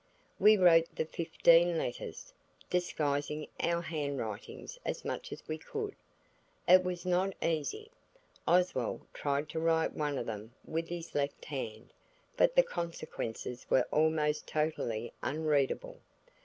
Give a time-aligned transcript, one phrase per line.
[0.39, 2.33] We wrote the fifteen letters,
[2.71, 5.95] disguising our handwritings as much as we could.
[6.67, 7.91] It was not easy.
[8.47, 11.93] Oswald tried to write one of them with his left hand,
[12.35, 15.99] but the consequences were almost totally unreadable.